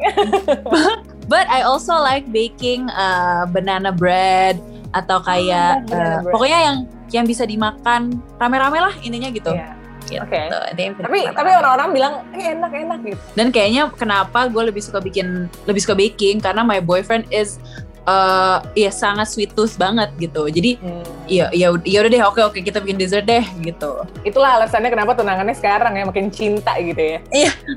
But 1.31 1.47
I 1.47 1.63
also 1.63 1.95
like 1.95 2.27
baking 2.27 2.91
uh, 2.91 3.47
banana 3.47 3.95
bread 3.95 4.59
atau 4.91 5.23
kayak 5.23 5.87
banana 5.87 5.95
uh, 5.95 6.19
bread. 6.27 6.33
pokoknya 6.35 6.59
yang 6.59 6.77
yang 7.11 7.25
bisa 7.27 7.43
dimakan 7.47 8.19
rame-rame 8.35 8.79
lah 8.83 8.93
intinya 9.03 9.31
gitu. 9.31 9.51
Iya. 9.55 9.79
Gitu. 10.11 10.19
Oke. 10.27 10.41
Bisa 10.51 10.91
tapi 10.99 11.19
dimakan 11.23 11.31
tapi 11.31 11.49
orang-orang 11.55 11.89
bilang 11.95 12.13
eh 12.35 12.51
enak 12.51 12.71
enak 12.73 12.99
gitu 13.05 13.21
dan 13.37 13.47
kayaknya 13.53 13.87
kenapa 13.95 14.49
gue 14.49 14.63
lebih 14.67 14.83
suka 14.83 14.99
bikin 14.99 15.47
lebih 15.69 15.79
suka 15.79 15.95
baking 15.95 16.43
karena 16.43 16.65
my 16.65 16.83
boyfriend 16.83 17.23
is 17.31 17.61
eh 18.01 18.57
ya 18.73 18.89
sangat 18.89 19.29
sweet 19.29 19.53
tooth 19.53 19.77
banget 19.77 20.09
gitu. 20.17 20.49
Jadi 20.49 20.81
Hmm. 20.81 21.05
ya 21.29 21.47
ya 21.53 21.69
ya 21.85 21.97
udah 22.01 22.09
deh 22.09 22.23
oke 22.25 22.41
oke 22.41 22.59
kita 22.59 22.81
bikin 22.81 22.97
dessert 22.97 23.23
deh 23.23 23.45
gitu. 23.61 24.01
Itulah 24.25 24.57
alasannya 24.57 24.89
kenapa 24.89 25.13
tunangannya 25.13 25.53
sekarang 25.53 25.93
ya 25.93 26.03
makin 26.03 26.33
cinta 26.33 26.73
gitu 26.81 26.97
ya. 26.97 27.19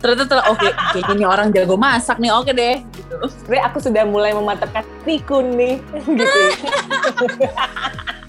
Ternyata 0.00 0.24
ternyata 0.24 0.48
oke 0.48 0.68
kayaknya 0.96 1.14
nih 1.14 1.28
orang 1.28 1.48
jago 1.52 1.76
masak 1.76 2.16
nih 2.16 2.32
oke 2.32 2.50
deh 2.50 2.80
gitu. 2.96 3.16
Sebenarnya 3.44 3.64
aku 3.68 3.78
sudah 3.84 4.02
mulai 4.08 4.32
memantapkan 4.32 4.82
tikun 5.04 5.52
nih 5.54 5.76
gitu. 6.18 6.40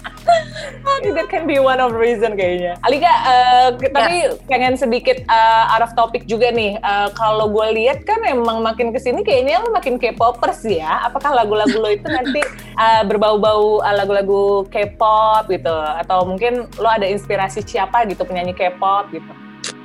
ya. 0.86 1.12
That 1.16 1.28
can 1.28 1.44
be 1.44 1.58
one 1.58 1.78
of 1.78 1.92
reason 1.92 2.34
kayaknya. 2.34 2.78
Alika, 2.82 3.08
eh, 3.08 3.68
ke- 3.76 3.92
tapi 3.92 4.16
pengen 4.46 4.74
sedikit 4.74 5.18
eh, 5.20 5.64
out 5.72 5.82
of 5.82 5.92
topic 5.94 6.24
juga 6.24 6.50
nih. 6.50 6.78
Eh, 6.78 7.08
kalau 7.14 7.50
gue 7.50 7.66
lihat 7.74 8.06
kan 8.06 8.22
emang 8.24 8.62
makin 8.62 8.90
ke 8.90 8.98
sini 8.98 9.22
kayaknya 9.22 9.62
lo 9.62 9.74
makin 9.74 9.98
K-popers 9.98 10.62
ya. 10.64 11.04
Apakah 11.04 11.34
lagu-lagu 11.34 11.76
lo 11.76 11.90
itu 11.90 12.06
nanti 12.06 12.40
eh, 12.84 13.02
berbau-bau 13.04 13.82
eh, 13.82 13.94
lagu-lagu 13.94 14.64
K-pop 14.68 15.50
gitu? 15.50 15.74
Atau 15.74 16.24
mungkin 16.24 16.70
lo 16.78 16.88
ada 16.88 17.04
inspirasi 17.04 17.62
siapa 17.62 18.06
gitu 18.06 18.22
penyanyi 18.22 18.54
K-pop 18.54 19.10
gitu? 19.10 19.32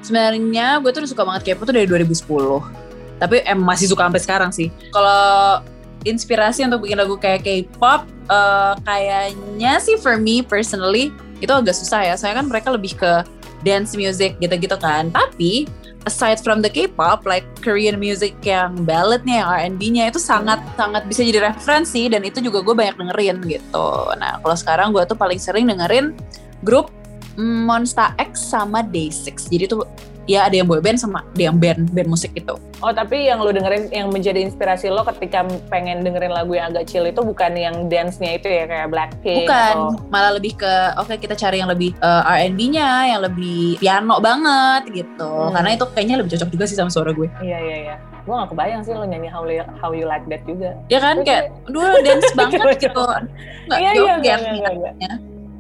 Sebenarnya 0.02 0.82
gue 0.82 0.90
tuh 0.90 1.06
udah 1.06 1.12
suka 1.12 1.24
banget 1.26 1.42
K-pop 1.54 1.66
tuh 1.70 1.76
dari 1.76 1.88
2010. 1.90 2.82
Tapi 3.22 3.38
em 3.46 3.60
masih 3.62 3.86
suka 3.86 4.10
sampai 4.10 4.22
sekarang 4.22 4.50
sih. 4.50 4.74
Kalau 4.90 5.62
inspirasi 6.08 6.66
untuk 6.66 6.86
bikin 6.88 6.98
lagu 6.98 7.16
kayak 7.18 7.46
K-pop 7.46 8.10
eh, 8.30 8.74
kayaknya 8.86 9.78
sih 9.78 9.98
for 10.02 10.18
me 10.18 10.42
personally 10.42 11.14
itu 11.42 11.52
agak 11.52 11.74
susah 11.74 12.06
ya. 12.06 12.14
Soalnya 12.18 12.46
kan 12.46 12.48
mereka 12.48 12.70
lebih 12.74 12.94
ke 12.98 13.26
dance 13.66 13.94
music 13.98 14.38
gitu-gitu 14.42 14.78
kan. 14.78 15.10
Tapi 15.10 15.66
aside 16.10 16.42
from 16.42 16.62
the 16.66 16.70
K-pop, 16.70 17.26
like 17.30 17.46
Korean 17.62 18.02
music 18.02 18.34
yang 18.42 18.74
balladnya, 18.86 19.46
yang 19.46 19.50
R&B-nya 19.78 20.10
itu 20.10 20.18
sangat 20.18 20.62
sangat 20.74 21.06
bisa 21.06 21.22
jadi 21.22 21.54
referensi 21.54 22.10
dan 22.10 22.26
itu 22.26 22.42
juga 22.42 22.66
gue 22.66 22.74
banyak 22.74 22.96
dengerin 22.98 23.38
gitu. 23.46 23.90
Nah 24.18 24.42
kalau 24.42 24.58
sekarang 24.58 24.88
gue 24.94 25.04
tuh 25.06 25.18
paling 25.18 25.38
sering 25.38 25.70
dengerin 25.70 26.18
grup 26.66 26.90
mm, 27.38 27.70
Monsta 27.70 28.18
X 28.18 28.50
sama 28.54 28.82
Day6. 28.82 29.50
Jadi 29.50 29.66
tuh 29.70 29.86
ya 30.30 30.46
ada 30.46 30.56
yang 30.58 30.70
boy 30.70 30.82
band 30.82 31.02
sama 31.02 31.26
ada 31.34 31.44
yang 31.50 31.58
band 31.58 31.90
band 31.94 32.10
musik 32.10 32.34
gitu. 32.34 32.58
Oh 32.82 32.90
tapi 32.90 33.30
yang 33.30 33.42
lo 33.42 33.54
dengerin 33.54 33.94
yang 33.94 34.10
menjadi 34.10 34.42
inspirasi 34.42 34.90
lo 34.90 35.06
ketika 35.06 35.46
pengen 35.70 36.02
dengerin 36.02 36.34
lagu 36.34 36.58
yang 36.58 36.74
agak 36.74 36.90
chill 36.90 37.06
itu 37.06 37.22
bukan 37.22 37.54
yang 37.54 37.90
dance-nya 37.90 38.42
itu 38.42 38.50
ya 38.50 38.66
kayak 38.66 38.90
Blackpink 38.90 39.46
Bukan, 39.46 39.74
atau 39.78 40.10
malah 40.10 40.34
lebih 40.34 40.58
ke 40.58 40.74
oke 40.98 41.14
kita 41.18 41.38
cari 41.38 41.62
yang 41.62 41.70
lebih 41.70 41.94
eh, 41.98 42.22
R&B-nya, 42.26 43.14
yang 43.14 43.22
lebih 43.22 43.78
piano 43.78 44.18
banget 44.18 44.90
gitu. 44.94 45.30
Hmm. 45.30 45.54
Karena 45.54 45.70
itu 45.78 45.86
kayaknya 45.94 46.16
lebih 46.22 46.32
cocok 46.38 46.50
juga 46.50 46.66
sih 46.66 46.78
sama 46.78 46.90
suara 46.90 47.14
gue. 47.14 47.30
Iya 47.42 47.58
iya 47.62 47.78
iya. 47.90 47.96
Gue 48.22 48.34
gak 48.38 48.54
kebayang 48.54 48.82
sih 48.86 48.94
lo 48.94 49.06
nyanyi 49.06 49.30
How, 49.30 49.46
You- 49.46 49.72
How 49.82 49.92
You 49.94 50.06
Like 50.06 50.26
That 50.30 50.46
juga. 50.46 50.78
Ya 50.90 51.02
kan 51.02 51.22
kayak 51.26 51.54
dulu 51.70 52.02
dance 52.06 52.30
banget 52.34 52.62
gitu. 52.90 53.02
Iya 53.70 53.78
iya 53.78 53.92
joget 53.94 54.22
iya, 54.22 54.36
iya, 54.38 54.52
iya. 54.58 54.70
niatnya. 54.80 55.12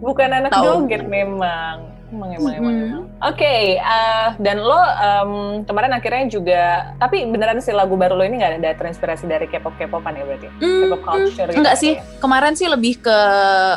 Bukan 0.01 0.29
anak 0.29 0.51
Tahu. 0.53 0.65
joget 0.85 1.05
memang. 1.05 1.90
Emang 2.11 2.29
emang 2.29 2.53
emang. 2.53 2.73
Mm-mm. 2.73 2.87
emang. 2.91 3.03
Oke, 3.23 3.55
eh, 3.75 4.27
dan 4.37 4.57
lo 4.59 4.75
em, 4.75 5.31
kemarin 5.63 5.95
akhirnya 5.95 6.27
juga, 6.27 6.63
tapi 6.99 7.23
beneran 7.23 7.57
sih 7.57 7.71
lagu 7.71 7.95
baru 7.95 8.13
lo 8.13 8.23
ini 8.23 8.35
nggak 8.37 8.59
ada 8.59 8.75
terinspirasi 8.75 9.25
dari 9.25 9.47
K-pop 9.47 9.79
K-popan 9.79 10.13
ya 10.13 10.23
berarti? 10.27 10.47
Hmm, 10.59 10.81
K-pop 10.85 11.01
culture 11.01 11.47
gitu. 11.47 11.57
Enggak 11.57 11.75
sih, 11.75 11.95
ya? 11.95 12.03
kemarin 12.19 12.53
sih 12.53 12.67
lebih 12.67 12.99
ke 12.99 13.17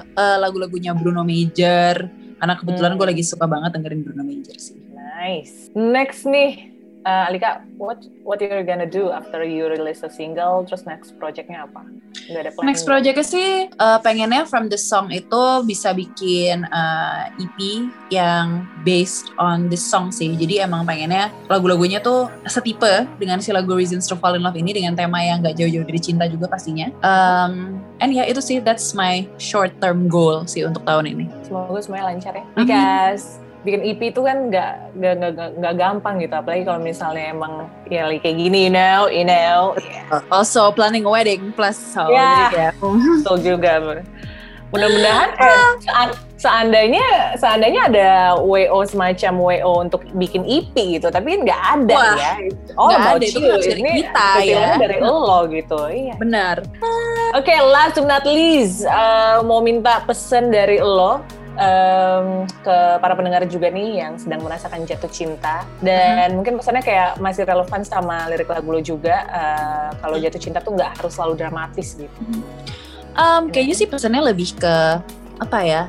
eh, 0.03 0.37
lagu-lagunya 0.37 0.91
Bruno 0.93 1.23
Major. 1.23 2.11
Karena 2.35 2.59
kebetulan 2.59 2.93
Hmm. 2.93 2.99
gue 2.99 3.07
lagi 3.09 3.25
suka 3.25 3.47
banget 3.47 3.71
dengerin 3.73 4.03
Bruno 4.03 4.21
Major 4.21 4.59
sih. 4.59 4.77
Nice. 4.91 5.71
Next 5.73 6.27
nih, 6.27 6.74
eh, 7.05 7.29
Alika, 7.29 7.61
what 7.77 8.01
what 8.25 8.41
you're 8.41 8.65
gonna 8.65 8.89
do 8.89 9.13
after 9.13 9.45
you 9.45 9.69
release 9.69 10.03
a 10.03 10.11
single, 10.11 10.65
terus 10.65 10.89
next 10.89 11.17
projectnya 11.21 11.69
apa? 11.69 11.85
Ada 12.33 12.51
plan? 12.57 12.65
Next 12.65 12.85
projectnya 12.89 13.27
sih 13.27 13.69
eh, 13.69 13.99
pengennya 14.01 14.49
from 14.49 14.73
the 14.73 14.81
song 14.81 15.13
itu 15.13 15.63
bisa 15.69 15.93
bikin 15.93 16.65
eh, 16.65 17.43
EP 17.45 17.59
yang 18.09 18.65
based 18.83 19.31
on 19.37 19.69
this 19.69 19.85
song 19.85 20.09
sih. 20.09 20.33
Jadi 20.35 20.65
emang 20.65 20.89
pengennya 20.89 21.29
lagu-lagunya 21.53 22.01
tuh 22.01 22.33
setipe 22.49 23.05
dengan 23.21 23.39
si 23.45 23.53
lagu 23.53 23.77
Reasons 23.77 24.09
to 24.09 24.17
Fall 24.17 24.41
in 24.41 24.43
Love 24.43 24.57
ini 24.57 24.73
dengan 24.73 24.97
tema 24.97 25.21
yang 25.21 25.45
gak 25.45 25.61
jauh-jauh 25.61 25.85
dari 25.85 26.01
cinta 26.01 26.25
juga 26.31 26.49
pastinya. 26.49 26.89
Um, 27.05 27.83
and 28.01 28.17
ya 28.17 28.25
itu 28.25 28.41
sih 28.41 28.59
that's 28.65 28.97
my 28.97 29.29
short 29.37 29.77
term 29.83 30.09
goal 30.09 30.49
sih 30.49 30.65
untuk 30.65 30.83
tahun 30.89 31.13
ini. 31.13 31.27
Semoga 31.45 31.81
semuanya 31.85 32.15
lancar 32.15 32.33
ya. 32.33 32.45
Amin. 32.57 32.65
Because 32.65 33.44
bikin 33.65 33.81
EP 33.83 34.13
itu 34.13 34.21
kan 34.21 34.53
nggak 34.53 34.73
nggak 34.95 35.15
nggak 35.57 35.75
gampang 35.75 36.21
gitu, 36.21 36.35
apalagi 36.37 36.63
kalau 36.63 36.79
misalnya 36.79 37.33
emang 37.33 37.53
ya 37.89 38.05
like 38.05 38.21
kayak 38.21 38.37
gini, 38.37 38.69
you 38.69 38.73
know, 38.73 39.09
you 39.09 39.25
know, 39.25 39.73
Also 40.37 40.69
planning 40.71 41.05
a 41.05 41.11
wedding 41.11 41.49
plus 41.51 41.75
so 41.75 42.05
Ya. 42.07 42.21
jadi 42.23 42.45
kayak, 42.57 42.73
betul 42.79 43.37
juga. 43.41 43.73
Mudah-mudahan 44.69 45.31
eh, 45.39 45.71
sean- 45.79 46.19
seandainya 46.35 47.07
seandainya 47.39 47.83
ada 47.87 48.09
WO 48.37 48.83
semacam 48.83 49.33
WO 49.39 49.73
untuk 49.81 50.03
bikin 50.13 50.43
EP 50.43 50.75
gitu, 50.99 51.09
tapi 51.09 51.39
kan 51.39 51.41
nggak 51.47 51.63
ada 51.79 51.95
Wah, 51.95 52.15
ya. 52.19 52.33
Nggak 52.75 52.99
about 52.99 53.17
ada, 53.17 53.25
itu 53.25 53.39
you. 53.39 53.41
kan 53.41 53.51
harus 53.55 53.67
dari 53.67 53.81
Ini 53.81 53.91
kita, 54.03 54.29
ya. 54.43 54.67
dari 54.75 54.99
lo 55.07 55.47
gitu. 55.47 55.79
Iya. 55.79 56.15
benar. 56.19 56.57
Oke, 57.33 57.55
last 57.65 57.95
but 57.95 58.11
not 58.11 58.27
least, 58.27 58.83
eh, 58.83 59.37
mau 59.41 59.63
minta 59.63 60.03
pesan 60.03 60.51
dari 60.51 60.83
lo 60.83 61.23
em, 61.55 62.47
ke 62.63 62.77
para 62.99 63.15
pendengar 63.15 63.43
juga 63.47 63.71
nih 63.71 64.03
yang 64.03 64.19
sedang 64.19 64.43
merasakan 64.43 64.83
jatuh 64.87 65.11
cinta 65.11 65.63
dan 65.81 66.35
mungkin 66.35 66.59
pesannya 66.59 66.83
kayak 66.83 67.19
masih 67.23 67.47
relevan 67.47 67.83
sama 67.87 68.27
lirik 68.31 68.51
lagu 68.51 68.69
lo 68.71 68.81
juga. 68.83 69.27
eh, 69.31 69.89
kalau 70.03 70.17
jatuh 70.19 70.41
cinta 70.41 70.59
tuh 70.59 70.75
nggak 70.75 71.01
harus 71.01 71.13
selalu 71.15 71.35
dramatis 71.39 71.95
gitu. 71.99 72.21
Um, 73.15 73.47
kayaknya 73.47 73.75
sih 73.79 73.87
pesannya 73.87 74.35
lebih 74.35 74.59
ke 74.59 74.75
apa 75.39 75.59
ya? 75.63 75.83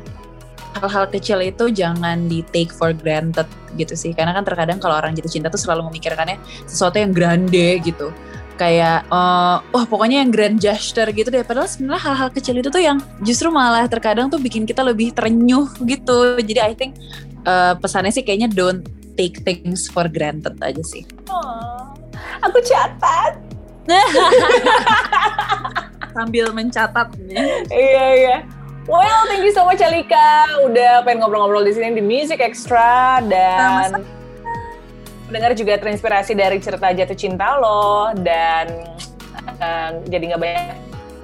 Hal-hal 0.78 1.08
kecil 1.10 1.40
itu 1.42 1.72
jangan 1.72 2.28
di 2.28 2.44
take 2.52 2.70
for 2.70 2.94
granted 2.94 3.48
gitu 3.80 3.96
sih. 3.98 4.12
Karena 4.14 4.36
kan 4.36 4.46
terkadang 4.46 4.78
kalau 4.78 5.00
orang 5.00 5.18
jatuh 5.18 5.32
cinta 5.32 5.48
tuh 5.50 5.58
selalu 5.58 5.90
memikirkannya 5.90 6.38
sesuatu 6.70 7.02
yang 7.02 7.16
grande 7.16 7.82
gitu. 7.82 8.14
Kayak, 8.56 9.04
eh, 9.12 9.58
wah 9.60 9.86
pokoknya 9.86 10.24
yang 10.24 10.32
grand 10.32 10.58
gesture 10.58 11.12
gitu 11.12 11.28
deh. 11.28 11.44
Padahal 11.44 11.68
sebenarnya 11.68 12.02
hal-hal 12.08 12.30
kecil 12.32 12.56
itu 12.60 12.72
tuh 12.72 12.80
yang 12.80 12.98
justru 13.24 13.52
malah 13.52 13.84
terkadang 13.92 14.32
tuh 14.32 14.40
bikin 14.40 14.64
kita 14.64 14.80
lebih 14.84 15.12
terenyuh 15.12 15.68
gitu. 15.84 16.40
Jadi 16.40 16.60
I 16.64 16.74
think 16.74 16.96
eh, 17.44 17.74
pesannya 17.76 18.16
sih 18.16 18.24
kayaknya 18.24 18.48
don't 18.52 18.88
take 19.20 19.44
things 19.44 19.88
for 19.92 20.08
granted 20.08 20.56
aja 20.64 20.84
sih. 20.84 21.04
Oh, 21.28 21.96
aku 22.44 22.60
catat. 22.64 23.40
Sambil 26.16 26.50
mencatat 26.56 27.12
nih. 27.28 27.68
iya 27.70 28.06
iya. 28.16 28.38
Well, 28.86 29.26
thank 29.26 29.42
you 29.42 29.50
so 29.50 29.66
much 29.66 29.82
Alika. 29.82 30.46
Udah 30.62 31.02
pengen 31.02 31.26
ngobrol-ngobrol 31.26 31.66
di 31.66 31.74
sini 31.74 31.98
di 31.98 32.06
Music 32.06 32.38
Extra 32.38 33.18
dan 33.26 34.06
pendengar 35.26 35.52
juga 35.58 35.78
terinspirasi 35.82 36.38
dari 36.38 36.58
cerita 36.62 36.94
jatuh 36.94 37.18
cinta 37.18 37.58
lo 37.58 38.14
dan 38.22 38.66
eh, 39.62 39.90
jadi 40.10 40.24
nggak 40.34 40.42
banyak 40.42 40.78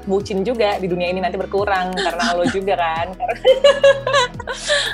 bucin 0.10 0.42
juga 0.42 0.82
di 0.82 0.90
dunia 0.90 1.14
ini 1.14 1.22
nanti 1.22 1.38
berkurang 1.38 1.94
karena 1.94 2.26
lo 2.34 2.46
juga 2.50 2.76
kan. 2.78 3.08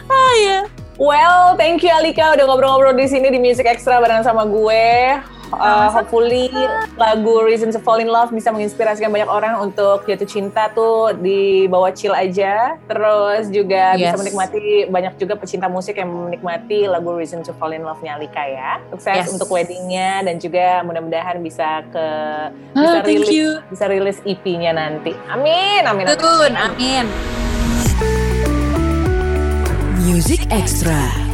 Ah 0.07 0.33
ya. 0.39 0.59
Well, 0.97 1.57
thank 1.57 1.85
you 1.85 1.93
Alika 1.93 2.33
udah 2.33 2.45
ngobrol-ngobrol 2.49 2.95
di 2.97 3.05
sini 3.05 3.29
di 3.29 3.37
Music 3.37 3.69
Extra 3.69 4.01
bareng 4.01 4.25
sama 4.25 4.49
gue. 4.49 5.17
Uh, 5.47 5.87
hopefully 5.89 6.51
lagu 6.95 7.39
Reason 7.39 7.71
to 7.71 7.79
Fall 7.79 7.99
in 7.99 8.07
Love 8.07 8.29
bisa 8.29 8.51
menginspirasikan 8.51 9.07
banyak 9.07 9.27
orang 9.27 9.63
untuk 9.63 10.03
jatuh 10.03 10.27
cinta 10.27 10.67
tuh 10.71 11.15
di 11.15 11.65
bawah 11.65 11.91
chill 11.91 12.11
aja. 12.11 12.75
Terus 12.85 13.47
juga 13.47 13.95
bisa 13.95 14.13
Yes. 14.13 14.19
menikmati 14.19 14.61
banyak 14.87 15.13
juga 15.15 15.33
pecinta 15.35 15.67
musik 15.67 15.95
yang 15.95 16.09
menikmati 16.09 16.85
lagu 16.85 17.15
Reason 17.15 17.43
to 17.43 17.55
Fall 17.55 17.71
in 17.71 17.83
Love-nya 17.83 18.15
Alika 18.15 18.43
ya. 18.43 18.79
Sukses 18.91 19.27
Yes. 19.27 19.31
untuk 19.31 19.47
weddingnya 19.47 20.23
dan 20.23 20.35
juga 20.37 20.83
mudah-mudahan 20.83 21.39
bisa 21.39 21.83
ke 21.89 22.05
bisa 22.75 22.87
Ah, 22.91 23.01
thank 23.01 23.23
rilis 23.23 23.31
you. 23.31 23.47
bisa 23.67 23.85
rilis 23.87 24.17
EP-nya 24.23 24.71
nanti. 24.71 25.15
Amin, 25.27 25.83
amin, 25.83 26.05
amin. 26.07 26.15
Betul, 26.15 26.51
amin. 26.53 27.05
Music 30.07 30.47
Extra. 30.49 31.26